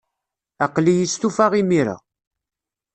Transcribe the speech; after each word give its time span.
Aql-iyi 0.65 1.05
stufaɣ 1.13 1.51
imir-a. 1.61 1.95